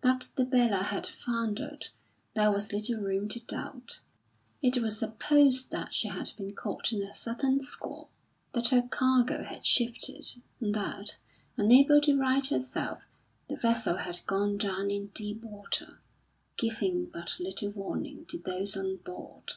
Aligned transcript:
That 0.00 0.30
the 0.34 0.44
Bella 0.44 0.82
had 0.82 1.06
foundered 1.06 1.90
there 2.34 2.50
was 2.50 2.72
little 2.72 2.96
room 2.98 3.28
to 3.28 3.38
doubt. 3.38 4.00
It 4.60 4.78
was 4.78 4.98
supposed 4.98 5.70
that 5.70 5.94
she 5.94 6.08
had 6.08 6.32
been 6.36 6.56
caught 6.56 6.92
in 6.92 7.02
a 7.04 7.14
sudden 7.14 7.60
squall, 7.60 8.10
that 8.52 8.70
her 8.70 8.82
cargo 8.82 9.44
had 9.44 9.64
shifted, 9.64 10.42
and 10.60 10.74
that, 10.74 11.18
unable 11.56 12.00
to 12.00 12.18
right 12.18 12.44
herself, 12.44 13.00
the 13.48 13.54
vessel 13.58 13.98
had 13.98 14.26
gone 14.26 14.58
down 14.58 14.90
in 14.90 15.12
deep 15.14 15.44
water, 15.44 16.00
giving 16.56 17.04
but 17.06 17.38
little 17.38 17.70
warning 17.70 18.26
to 18.26 18.38
those 18.38 18.76
on 18.76 18.96
board. 18.96 19.52